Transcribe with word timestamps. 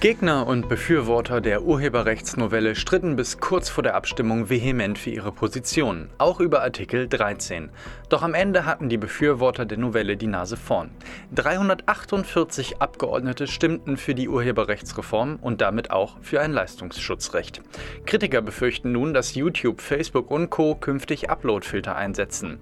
Gegner 0.00 0.46
und 0.46 0.66
Befürworter 0.70 1.42
der 1.42 1.62
Urheberrechtsnovelle 1.62 2.74
stritten 2.74 3.16
bis 3.16 3.36
kurz 3.36 3.68
vor 3.68 3.82
der 3.82 3.94
Abstimmung 3.94 4.48
vehement 4.48 4.96
für 4.96 5.10
ihre 5.10 5.30
Position, 5.30 6.08
auch 6.16 6.40
über 6.40 6.62
Artikel 6.62 7.06
13. 7.06 7.68
Doch 8.08 8.22
am 8.22 8.32
Ende 8.32 8.64
hatten 8.64 8.88
die 8.88 8.96
Befürworter 8.96 9.66
der 9.66 9.76
Novelle 9.76 10.16
die 10.16 10.26
Nase 10.26 10.56
vorn. 10.56 10.90
348 11.34 12.80
Abgeordnete 12.80 13.46
stimmten 13.46 13.98
für 13.98 14.14
die 14.14 14.30
Urheberrechtsreform 14.30 15.38
und 15.38 15.60
damit 15.60 15.90
auch 15.90 16.16
für 16.22 16.40
ein 16.40 16.52
Leistungsschutzrecht. 16.52 17.60
Kritiker 18.06 18.40
befürchten 18.40 18.92
nun, 18.92 19.12
dass 19.12 19.34
YouTube, 19.34 19.82
Facebook 19.82 20.30
und 20.30 20.48
Co. 20.48 20.76
künftig 20.76 21.28
Uploadfilter 21.28 21.94
einsetzen. 21.94 22.58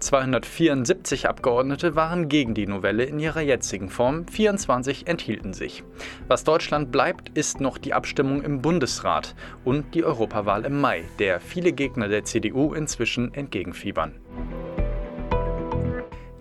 274 0.00 1.26
Abgeordnete 1.26 1.96
waren 1.96 2.28
gegen 2.28 2.52
die 2.52 2.66
Novelle 2.66 3.04
in 3.04 3.18
ihrer 3.18 3.40
jetzigen 3.40 3.88
Form, 3.88 4.28
24 4.28 5.06
enthielten 5.06 5.54
sich. 5.54 5.84
Was 6.28 6.44
Deutschland 6.44 6.81
Deutschland 6.82 6.92
bleibt, 6.92 7.38
ist 7.38 7.60
noch 7.60 7.78
die 7.78 7.94
Abstimmung 7.94 8.42
im 8.42 8.60
Bundesrat 8.60 9.34
und 9.64 9.94
die 9.94 10.04
Europawahl 10.04 10.64
im 10.64 10.80
Mai, 10.80 11.04
der 11.18 11.38
viele 11.40 11.72
Gegner 11.72 12.08
der 12.08 12.24
CDU 12.24 12.74
inzwischen 12.74 13.32
entgegenfiebern. 13.34 14.12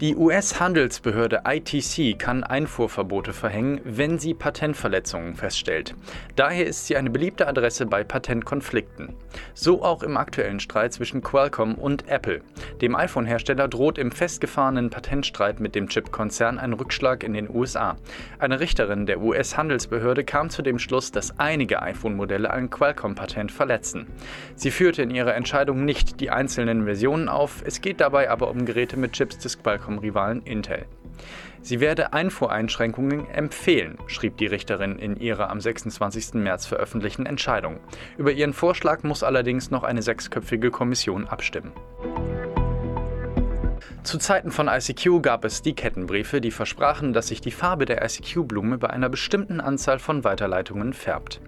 Die 0.02 0.16
US-Handelsbehörde 0.16 1.44
ITC 1.46 2.18
kann 2.18 2.44
Einfuhrverbote 2.44 3.34
verhängen, 3.34 3.82
wenn 3.84 4.18
sie 4.18 4.34
Patentverletzungen 4.34 5.36
feststellt. 5.36 5.94
Daher 6.36 6.66
ist 6.66 6.88
sie 6.88 6.98
eine 6.98 7.12
beliebte 7.12 7.48
Adresse 7.48 7.86
bei 7.86 8.04
Patentkonflikten. 8.04 9.14
So 9.54 9.84
auch 9.84 10.02
im 10.02 10.18
aktuellen 10.18 10.60
Streit 10.60 10.94
zwischen 10.94 11.22
Qualcomm 11.22 11.76
und 11.76 12.08
Apple. 12.08 12.42
Dem 12.82 12.96
iPhone-Hersteller 12.96 13.68
droht 13.68 14.00
im 14.00 14.12
festgefahrenen 14.12 14.90
Patentstreit 14.90 15.60
mit 15.60 15.76
dem 15.76 15.88
Chip-Konzern 15.88 16.58
ein 16.58 16.74
Rückschlag 16.74 17.24
in 17.24 17.34
den 17.34 17.48
USA. 17.48 17.96
Eine 18.40 18.60
Richterin 18.60 19.06
der 19.06 19.22
US-Handelsbehörde 19.22 20.24
kam 20.24 20.50
zu 20.50 20.64
dem 20.64 20.80
Schluss, 20.80 21.12
dass 21.12 21.38
einige 21.38 21.80
iPhone-Modelle 21.84 22.50
ein 22.50 22.72
Qualcomm-Patent 22.72 23.52
verletzen. 23.52 24.08
Sie 24.56 24.72
führte 24.72 25.04
in 25.04 25.12
ihrer 25.12 25.36
Entscheidung 25.36 25.86
nicht 25.86 26.20
die 26.22 26.32
einzelnen 26.32 26.86
Versionen 26.86 27.30
auf, 27.30 27.62
es 27.64 27.82
geht 27.82 28.02
dabei 28.02 28.32
aber 28.32 28.50
um 28.50 28.66
Geräte 28.66 28.98
mit 28.98 29.14
Chips 29.14 29.38
des 29.38 29.62
Qualcomm 29.62 29.91
vom 29.92 30.00
Rivalen 30.00 30.42
Intel. 30.44 30.86
Sie 31.62 31.82
werde 31.82 32.14
Einfuhreinschränkungen 32.14 33.30
empfehlen, 33.30 33.98
schrieb 34.08 34.38
die 34.38 34.48
Richterin 34.48 34.98
in 34.98 35.18
ihrer 35.18 35.50
am 35.50 35.60
26. 35.60 36.36
März 36.36 36.66
veröffentlichten 36.66 37.26
Entscheidung. 37.26 37.80
Über 38.18 38.32
ihren 38.32 38.54
Vorschlag 38.54 39.04
muss 39.04 39.22
allerdings 39.22 39.70
noch 39.70 39.84
eine 39.84 40.02
sechsköpfige 40.02 40.72
Kommission 40.72 41.28
abstimmen. 41.28 41.74
Zu 44.04 44.18
Zeiten 44.18 44.50
von 44.50 44.68
ICQ 44.68 45.22
gab 45.22 45.46
es 45.46 45.62
die 45.62 45.76
Kettenbriefe, 45.76 46.42
die 46.42 46.50
versprachen, 46.50 47.14
dass 47.14 47.28
sich 47.28 47.40
die 47.40 47.52
Farbe 47.52 47.86
der 47.86 48.04
ICQ-Blume 48.04 48.80
bei 48.80 48.90
einer 48.90 49.10
bestimmten 49.10 49.62
Anzahl 49.62 50.00
von 50.00 50.24
Weiterleitungen 50.24 50.94
färbt. 50.94 51.40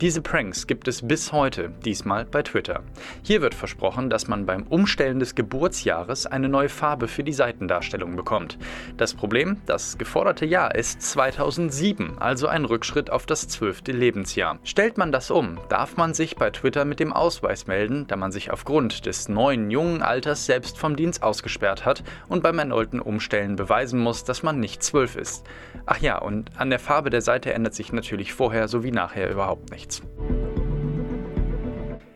Diese 0.00 0.20
Pranks 0.20 0.66
gibt 0.66 0.88
es 0.88 1.06
bis 1.06 1.30
heute, 1.30 1.70
diesmal 1.84 2.24
bei 2.24 2.42
Twitter. 2.42 2.82
Hier 3.22 3.42
wird 3.42 3.54
versprochen, 3.54 4.10
dass 4.10 4.26
man 4.26 4.44
beim 4.44 4.64
Umstellen 4.64 5.20
des 5.20 5.36
Geburtsjahres 5.36 6.26
eine 6.26 6.48
neue 6.48 6.68
Farbe 6.68 7.06
für 7.06 7.22
die 7.22 7.32
Seitendarstellung 7.32 8.16
bekommt. 8.16 8.58
Das 8.96 9.14
Problem, 9.14 9.58
das 9.66 9.96
geforderte 9.96 10.46
Jahr 10.46 10.74
ist 10.74 11.02
2007, 11.02 12.18
also 12.18 12.48
ein 12.48 12.64
Rückschritt 12.64 13.10
auf 13.10 13.24
das 13.24 13.46
zwölfte 13.46 13.92
Lebensjahr. 13.92 14.58
Stellt 14.64 14.98
man 14.98 15.12
das 15.12 15.30
um, 15.30 15.60
darf 15.68 15.96
man 15.96 16.12
sich 16.14 16.34
bei 16.34 16.50
Twitter 16.50 16.84
mit 16.84 16.98
dem 16.98 17.12
Ausweis 17.12 17.68
melden, 17.68 18.08
da 18.08 18.16
man 18.16 18.32
sich 18.32 18.50
aufgrund 18.50 19.06
des 19.06 19.28
neuen 19.28 19.70
jungen 19.70 20.02
Alters 20.02 20.46
selbst 20.46 20.76
vom 20.76 20.96
Dienst 20.96 21.22
ausgesperrt 21.22 21.86
hat 21.86 21.99
und 22.28 22.42
beim 22.42 22.58
erneuten 22.58 23.00
Umstellen 23.00 23.56
beweisen 23.56 24.00
muss, 24.00 24.24
dass 24.24 24.42
man 24.42 24.60
nicht 24.60 24.82
zwölf 24.82 25.16
ist. 25.16 25.46
Ach 25.86 25.98
ja, 25.98 26.18
und 26.18 26.50
an 26.58 26.70
der 26.70 26.78
Farbe 26.78 27.10
der 27.10 27.22
Seite 27.22 27.52
ändert 27.52 27.74
sich 27.74 27.92
natürlich 27.92 28.32
vorher 28.32 28.68
sowie 28.68 28.92
nachher 28.92 29.30
überhaupt 29.30 29.70
nichts. 29.70 30.02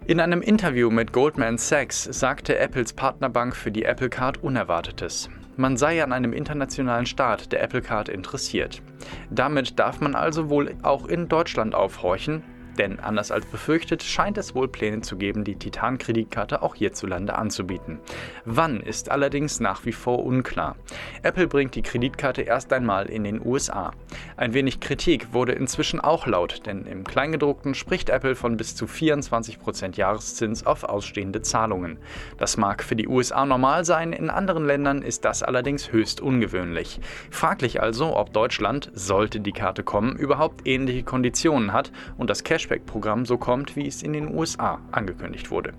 In 0.06 0.20
einem 0.20 0.42
Interview 0.42 0.90
mit 0.90 1.12
Goldman 1.12 1.56
Sachs 1.56 2.04
sagte 2.04 2.58
Apples 2.58 2.92
Partnerbank 2.92 3.56
für 3.56 3.72
die 3.72 3.84
Apple 3.84 4.10
Card 4.10 4.42
Unerwartetes. 4.42 5.30
Man 5.56 5.76
sei 5.76 6.02
an 6.02 6.12
einem 6.12 6.32
internationalen 6.32 7.06
Start 7.06 7.52
der 7.52 7.62
Apple 7.62 7.80
Card 7.80 8.10
interessiert. 8.10 8.82
Damit 9.30 9.78
darf 9.78 10.00
man 10.00 10.14
also 10.14 10.50
wohl 10.50 10.74
auch 10.82 11.06
in 11.06 11.28
Deutschland 11.28 11.74
aufhorchen, 11.74 12.42
denn 12.78 13.00
anders 13.00 13.30
als 13.30 13.46
befürchtet 13.46 14.02
scheint 14.02 14.38
es 14.38 14.54
wohl 14.54 14.68
Pläne 14.68 15.00
zu 15.00 15.16
geben, 15.16 15.44
die 15.44 15.56
Titan-Kreditkarte 15.56 16.62
auch 16.62 16.74
hierzulande 16.74 17.36
anzubieten. 17.36 18.00
Wann 18.44 18.80
ist 18.80 19.10
allerdings 19.10 19.60
nach 19.60 19.84
wie 19.84 19.92
vor 19.92 20.24
unklar. 20.24 20.76
Apple 21.22 21.46
bringt 21.46 21.74
die 21.74 21.82
Kreditkarte 21.82 22.42
erst 22.42 22.72
einmal 22.72 23.06
in 23.06 23.24
den 23.24 23.44
USA. 23.44 23.92
Ein 24.36 24.54
wenig 24.54 24.80
Kritik 24.80 25.32
wurde 25.32 25.52
inzwischen 25.52 26.00
auch 26.00 26.26
laut, 26.26 26.66
denn 26.66 26.86
im 26.86 27.04
Kleingedruckten 27.04 27.74
spricht 27.74 28.10
Apple 28.10 28.34
von 28.34 28.56
bis 28.56 28.74
zu 28.74 28.86
24% 28.86 29.96
Jahreszins 29.96 30.66
auf 30.66 30.84
ausstehende 30.84 31.42
Zahlungen. 31.42 31.98
Das 32.38 32.56
mag 32.56 32.82
für 32.82 32.96
die 32.96 33.08
USA 33.08 33.46
normal 33.46 33.84
sein, 33.84 34.12
in 34.12 34.30
anderen 34.30 34.66
Ländern 34.66 35.02
ist 35.02 35.24
das 35.24 35.42
allerdings 35.42 35.92
höchst 35.92 36.20
ungewöhnlich. 36.20 37.00
Fraglich 37.30 37.80
also, 37.80 38.16
ob 38.16 38.32
Deutschland, 38.32 38.90
sollte 38.94 39.40
die 39.40 39.52
Karte 39.52 39.82
kommen, 39.82 40.16
überhaupt 40.16 40.66
ähnliche 40.66 41.02
Konditionen 41.02 41.72
hat 41.72 41.92
und 42.16 42.30
das 42.30 42.44
Cash 42.44 42.63
Cashback-Programm 42.64 43.26
so 43.26 43.36
kommt, 43.36 43.76
wie 43.76 43.86
es 43.86 44.02
in 44.02 44.14
den 44.14 44.34
USA 44.34 44.80
angekündigt 44.90 45.50
wurde. 45.50 45.74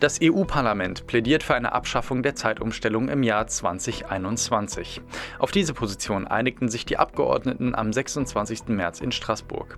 Das 0.00 0.20
EU-Parlament 0.22 1.08
plädiert 1.08 1.42
für 1.42 1.56
eine 1.56 1.72
Abschaffung 1.72 2.22
der 2.22 2.36
Zeitumstellung 2.36 3.08
im 3.08 3.24
Jahr 3.24 3.48
2021. 3.48 5.00
Auf 5.40 5.50
diese 5.50 5.74
Position 5.74 6.28
einigten 6.28 6.68
sich 6.68 6.86
die 6.86 6.98
Abgeordneten 6.98 7.74
am 7.74 7.92
26. 7.92 8.68
März 8.68 9.00
in 9.00 9.10
Straßburg. 9.10 9.76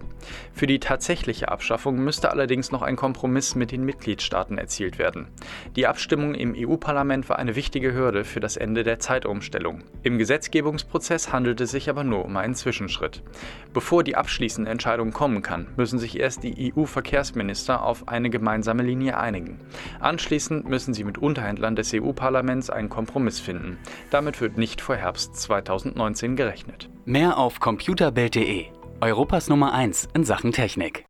Für 0.53 0.67
die 0.67 0.79
tatsächliche 0.79 1.49
Abschaffung 1.49 2.05
müsste 2.05 2.31
allerdings 2.31 2.71
noch 2.71 2.83
ein 2.83 2.97
Kompromiss 2.97 3.55
mit 3.55 3.73
den 3.73 3.83
Mitgliedstaaten 3.87 4.59
erzielt 4.59 4.99
werden. 4.99 5.27
Die 5.75 5.87
Abstimmung 5.87 6.35
im 6.35 6.55
EU-Parlament 6.55 7.31
war 7.31 7.39
eine 7.39 7.57
wichtige 7.57 7.95
Hürde 7.95 8.25
für 8.25 8.41
das 8.41 8.59
Ende 8.59 8.83
der 8.83 8.99
Zeitumstellung. 8.99 9.85
Im 10.03 10.19
Gesetzgebungsprozess 10.19 11.33
handelt 11.33 11.63
es 11.63 11.71
sich 11.71 11.89
aber 11.89 12.05
nur 12.05 12.27
um 12.27 12.37
einen 12.37 12.55
Zwischenschritt. 12.55 13.23
Bevor 13.73 14.05
die 14.05 14.17
abschließende 14.17 14.71
Entscheidung 14.71 15.13
kommen 15.13 15.41
kann, 15.41 15.69
müssen 15.79 15.99
sich 15.99 16.21
erst 16.21 16.43
die 16.43 16.75
EU-Verkehrsminister 16.77 17.83
auf 17.83 18.07
eine 18.07 18.29
gemeinsame 18.29 18.83
Linie 18.83 19.17
einigen. 19.17 19.61
Anschließend 20.11 20.69
müssen 20.69 20.93
sie 20.93 21.05
mit 21.05 21.19
Unterhändlern 21.19 21.77
des 21.77 21.95
EU-Parlaments 21.95 22.69
einen 22.69 22.89
Kompromiss 22.89 23.39
finden. 23.39 23.79
Damit 24.11 24.41
wird 24.41 24.59
nicht 24.59 24.81
vor 24.81 24.97
Herbst 24.97 25.37
2019 25.37 26.35
gerechnet. 26.35 26.91
Mehr 27.05 27.39
auf 27.39 27.61
computerbild.de, 27.61 28.65
Europas 29.01 29.49
Nummer 29.49 29.73
1 29.73 30.09
in 30.13 30.25
Sachen 30.25 30.51
Technik. 30.51 30.99